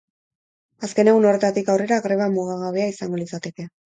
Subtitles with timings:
[0.87, 3.67] Azken egun horretatik aurrera greba mugagabea izango litzateke.